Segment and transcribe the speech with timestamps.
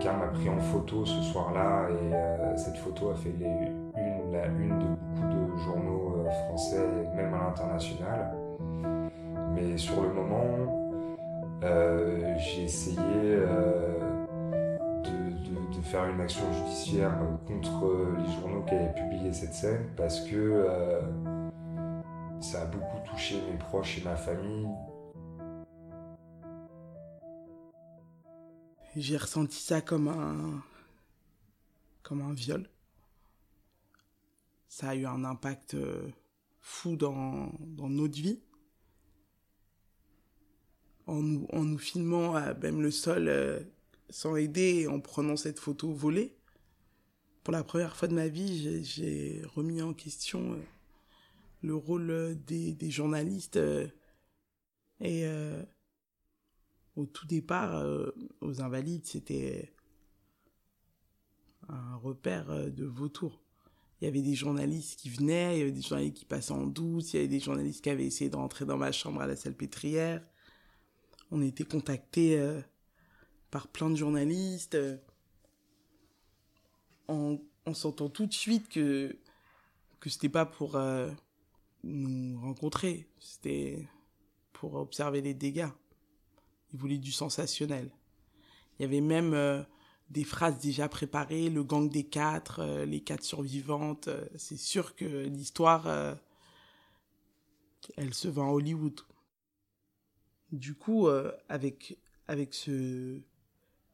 [0.00, 4.78] quelqu'un m'a pris en photo ce soir-là et cette photo a fait une, la une
[4.78, 8.34] de beaucoup de journaux français, même à l'international.
[9.54, 10.46] Mais sur le moment,
[12.38, 13.40] j'ai essayé de,
[15.82, 17.12] faire une action judiciaire
[17.48, 20.66] contre les journaux qui avaient publié cette scène parce que
[22.38, 24.68] ça a beaucoup touché mes proches et ma famille.
[28.96, 30.64] J'ai ressenti ça comme un
[32.02, 32.68] comme un viol.
[34.68, 36.08] Ça a eu un impact euh,
[36.58, 38.40] fou dans, dans notre vie.
[41.06, 43.60] En nous, en nous filmant même le sol euh,
[44.08, 46.36] sans aider en prenant cette photo volée.
[47.44, 50.62] Pour la première fois de ma vie, j'ai remis en question euh,
[51.62, 53.58] le rôle des journalistes.
[55.00, 55.26] et
[57.00, 59.72] au tout départ, euh, aux Invalides, c'était
[61.68, 63.42] un repère euh, de vautours.
[64.00, 66.66] Il y avait des journalistes qui venaient, il y avait des journalistes qui passaient en
[66.66, 69.26] douce, il y avait des journalistes qui avaient essayé de rentrer dans ma chambre à
[69.26, 70.22] la salle pétrière.
[71.30, 72.60] On était contactés euh,
[73.50, 74.76] par plein de journalistes
[77.08, 79.16] en, en sentant tout de suite que
[80.00, 80.80] que c'était pas pour
[81.84, 83.86] nous rencontrer, c'était
[84.54, 85.68] pour observer les dégâts.
[86.72, 87.90] Il voulait du sensationnel.
[88.80, 89.62] Il y avait même euh,
[90.08, 94.08] des phrases déjà préparées, le gang des quatre, euh, les quatre survivantes.
[94.08, 95.86] Euh, c'est sûr que l'histoire,
[97.98, 98.98] elle se vend à Hollywood.
[100.50, 101.08] Du coup,
[101.48, 103.20] avec, avec ce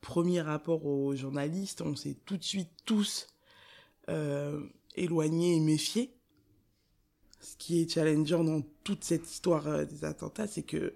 [0.00, 3.28] premier rapport aux journalistes, on s'est tout de suite tous
[4.96, 6.16] éloignés et méfiés.
[7.40, 10.94] Ce qui est challengeant dans toute cette histoire des attentats, c'est que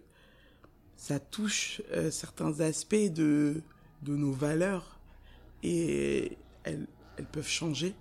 [0.97, 3.63] ça touche euh, certains aspects de,
[4.03, 4.99] de nos valeurs
[5.63, 7.95] et elles, elles peuvent changer.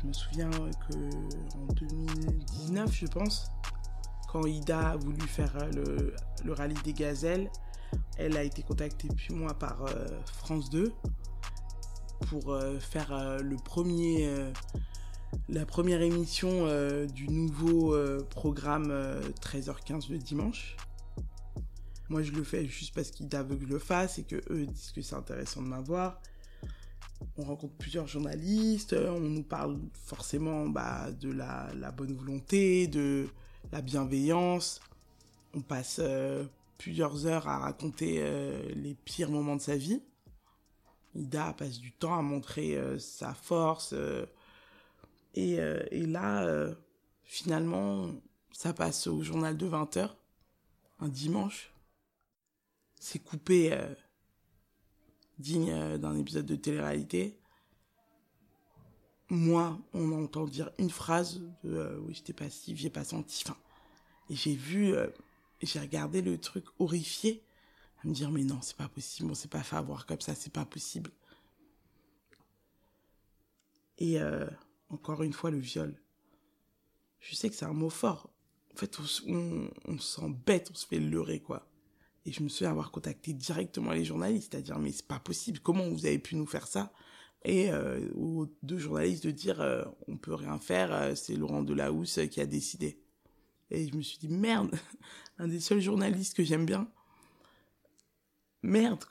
[0.00, 3.50] Je me souviens que en 2019, je pense,
[4.34, 6.14] quand Ida a voulu faire euh, le,
[6.44, 7.48] le rallye des gazelles,
[8.18, 10.92] elle a été contactée puis moi par euh, France 2
[12.26, 14.28] pour euh, faire le premier,
[15.48, 16.66] la première émission
[17.06, 17.96] du nouveau
[18.28, 18.88] programme
[19.40, 20.76] 13h15 le dimanche.
[22.08, 24.66] Moi, je le fais juste parce qu'Ida veut que je le fasse et que eux
[24.66, 26.20] disent que c'est intéressant de m'avoir.
[27.36, 33.28] On rencontre plusieurs journalistes, on nous parle forcément bah, de la, la bonne volonté, de
[33.72, 34.80] la bienveillance.
[35.54, 36.44] On passe euh,
[36.78, 40.02] plusieurs heures à raconter euh, les pires moments de sa vie.
[41.14, 43.94] Ida passe du temps à montrer euh, sa force.
[45.34, 46.68] Et, et, là,
[47.24, 48.08] finalement,
[48.52, 50.10] ça passe au journal de 20h,
[51.00, 51.72] un dimanche.
[53.00, 53.76] C'est coupé
[55.38, 57.36] digne d'un épisode de télé-réalité
[59.34, 63.44] moi, on entend dire une phrase de euh, oui, j'étais passif, j'ai pas senti.
[64.30, 65.08] Et j'ai vu, euh,
[65.62, 67.42] j'ai regardé le truc horrifié,
[68.02, 70.34] à me dire mais non, c'est pas possible, on s'est pas fait avoir comme ça,
[70.34, 71.10] c'est pas possible.
[73.98, 74.48] Et euh,
[74.88, 76.00] encore une fois, le viol.
[77.20, 78.30] Je sais que c'est un mot fort.
[78.72, 81.66] En fait, on, on, s'embête, on se fait leurrer, quoi.
[82.26, 85.88] Et je me souviens avoir contacté directement les journalistes, c'est-à-dire, mais c'est pas possible, comment
[85.88, 86.92] vous avez pu nous faire ça?
[87.44, 91.62] Et euh, aux deux journalistes de dire euh, on peut rien faire, euh, c'est Laurent
[91.62, 92.98] Delahousse qui a décidé.
[93.70, 94.70] Et je me suis dit merde,
[95.38, 96.88] un des seuls journalistes que j'aime bien.
[98.62, 99.04] Merde.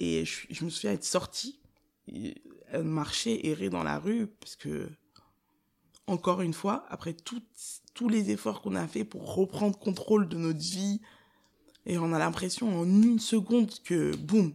[0.00, 1.58] Et je, je, me souviens être sortie,
[2.84, 4.88] marcher, errer dans la rue parce que
[6.06, 7.42] encore une fois, après tout,
[7.94, 11.00] tous les efforts qu'on a fait pour reprendre contrôle de notre vie,
[11.84, 14.54] et on a l'impression en une seconde que boum,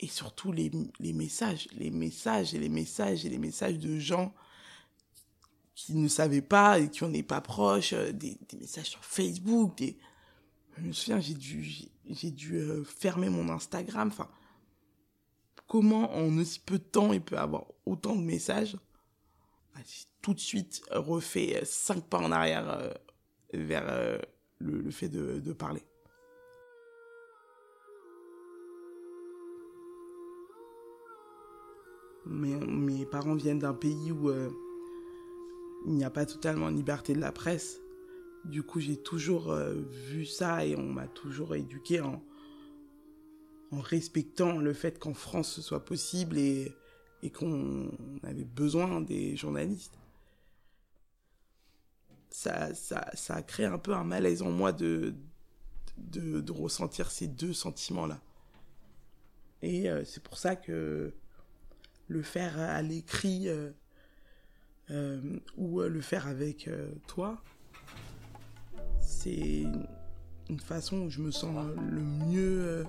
[0.00, 4.32] et surtout les, les messages, les messages et les messages et les messages de gens
[5.74, 9.04] qui ne savaient pas et qui en est pas proches, euh, des, des, messages sur
[9.04, 9.96] Facebook, des...
[10.76, 11.64] Je me souviens, j'ai dû,
[12.08, 14.08] j'ai dû euh, fermer mon Instagram.
[14.08, 14.28] Enfin,
[15.66, 18.76] comment en aussi peu de temps il peut avoir autant de messages?
[19.74, 22.92] Ah, J'ai tout de suite refait euh, cinq pas en arrière
[23.52, 24.20] vers
[24.60, 25.82] le, le, fait de, de parler.
[32.28, 34.50] Mes, parents viennent d'un pays où euh,
[35.86, 37.80] il n'y a pas totalement liberté de la presse.
[38.44, 39.74] Du coup, j'ai toujours euh,
[40.08, 42.22] vu ça et on m'a toujours éduqué en,
[43.70, 46.74] respectant le fait qu'en France ce soit possible et,
[47.34, 47.90] qu'on
[48.22, 49.98] avait besoin des journalistes.
[52.30, 55.14] Ça, ça, ça a créé un peu un malaise en moi de,
[55.98, 58.20] de, de ressentir ces deux sentiments-là.
[59.62, 61.12] Et euh, c'est pour ça que
[62.08, 63.70] le faire à l'écrit euh,
[64.90, 65.20] euh,
[65.56, 66.68] ou le faire avec
[67.06, 67.42] toi,
[69.00, 69.64] c'est
[70.48, 72.86] une façon où je me sens le mieux.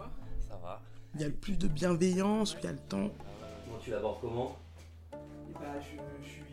[0.48, 0.82] Ça va.
[1.16, 3.12] Il y a le plus de bienveillance, il y a le temps.
[3.66, 4.58] Comment tu l'abordes comment?
[5.14, 6.44] Et bah, je, je suis.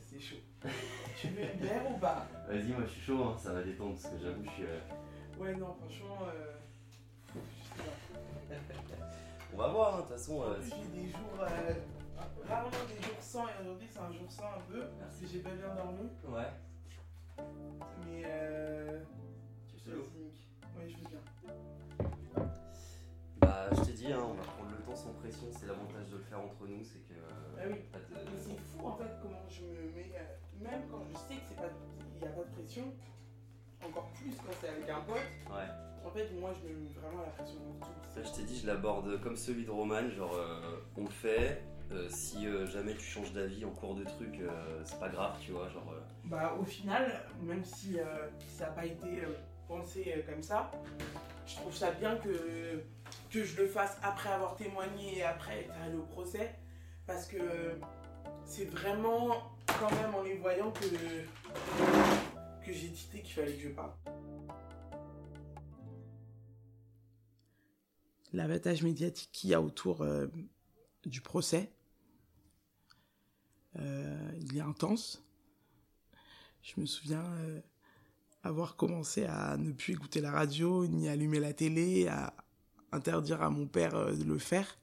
[0.00, 0.36] C'est chaud.
[1.20, 2.28] tu veux une bière ou pas?
[2.48, 4.64] Vas-y, moi je suis chaud, hein, ça va détendre parce que j'avoue, je suis.
[5.38, 6.18] Ouais, non, franchement.
[9.54, 10.40] On va voir, hein, de toute façon.
[10.40, 11.38] En euh, plus, j'ai des jours.
[11.40, 11.72] euh,
[12.48, 14.82] rarement des jours sans, et aujourd'hui, c'est un jour sans un peu.
[14.98, 16.08] Parce que j'ai pas bien dormi.
[16.26, 16.50] Ouais.
[18.04, 18.22] Mais.
[18.26, 19.00] Euh...
[19.68, 20.02] Tu veux l'eau
[20.76, 22.46] Ouais, je veux bien.
[23.38, 25.46] Bah, je t'ai dit, hein, on va prendre le temps sans pression.
[25.52, 27.14] C'est l'avantage de le faire entre nous, c'est que.
[27.14, 27.76] euh, Ah oui.
[27.92, 30.12] pas de- Mais c'est fou en fait comment je me mets.
[30.18, 31.68] euh, même quand je sais que c'est pas,
[32.16, 32.92] il n'y a pas de pression,
[33.86, 35.16] encore plus quand c'est avec un pote.
[35.50, 35.68] Ouais.
[36.04, 37.92] En fait, moi, je me mets vraiment la pression dans tout.
[38.14, 41.62] Ça, je t'ai dit, je l'aborde comme celui de Roman, genre euh, on le fait.
[41.92, 44.40] euh, si euh, jamais tu changes d'avis en cours de truc,
[44.84, 45.94] c'est pas grave, tu vois, genre.
[46.24, 47.98] Bah, au final, même si
[48.48, 49.22] ça n'a pas été
[49.68, 50.70] pensé comme ça,
[51.46, 52.82] je trouve ça bien que,
[53.30, 56.54] que je le fasse après avoir témoigné et après être allé au procès.
[57.06, 57.38] Parce que
[58.44, 60.86] c'est vraiment quand même en les voyant que,
[62.64, 63.92] que j'ai tité qu'il fallait que je parle.
[68.32, 70.26] L'abattage médiatique qu'il y a autour euh,
[71.04, 71.70] du procès,
[73.78, 75.22] euh, il est intense.
[76.62, 77.60] Je me souviens euh,
[78.42, 82.34] avoir commencé à ne plus écouter la radio, ni allumer la télé, à
[82.92, 84.78] interdire à mon père de le faire.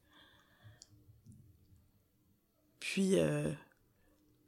[2.79, 3.15] Puis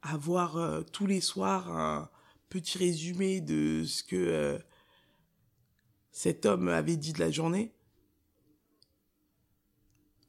[0.01, 2.09] avoir tous les soirs un
[2.53, 4.59] petit résumé de ce que euh,
[6.11, 7.73] cet homme avait dit de la journée.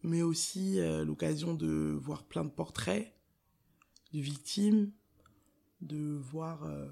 [0.02, 3.12] Mais aussi euh, l'occasion de voir plein de portraits
[4.14, 4.90] de victimes,
[5.82, 6.88] de voir euh,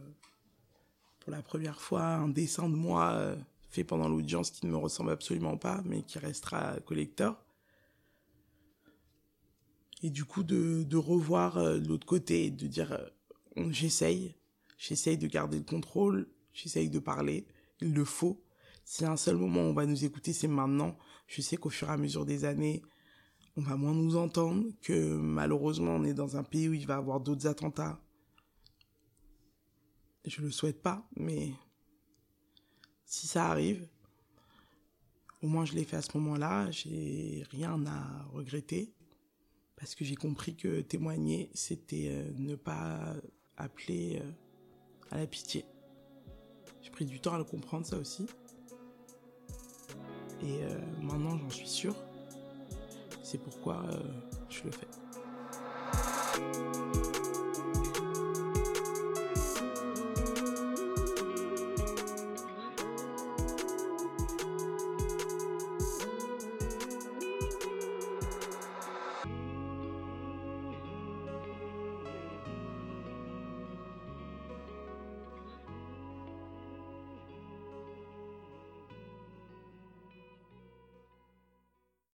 [1.20, 3.34] pour la première fois un dessin de moi
[3.70, 7.42] fait pendant l'audience qui ne me ressemble absolument pas, mais qui restera collector.
[10.02, 12.98] Et du coup, de, de revoir euh, l'autre côté, de dire
[13.70, 14.34] j'essaye,
[14.82, 17.46] j'essaye de garder le contrôle, j'essaye de parler,
[17.80, 18.42] il le faut.
[18.84, 20.98] Si un seul moment où on va nous écouter, c'est maintenant.
[21.28, 22.82] Je sais qu'au fur et à mesure des années,
[23.56, 26.94] on va moins nous entendre, que malheureusement on est dans un pays où il va
[26.94, 28.00] y avoir d'autres attentats.
[30.24, 31.52] Je le souhaite pas, mais
[33.04, 33.86] si ça arrive,
[35.42, 38.92] au moins je l'ai fait à ce moment-là, j'ai rien à regretter,
[39.76, 43.14] parce que j'ai compris que témoigner, c'était euh, ne pas
[43.56, 44.32] appeler euh,
[45.12, 45.64] à la pitié.
[46.80, 48.26] J'ai pris du temps à le comprendre, ça aussi.
[50.42, 51.94] Et euh, maintenant, j'en suis sûr.
[53.22, 54.02] C'est pourquoi euh,
[54.48, 54.88] je le fais.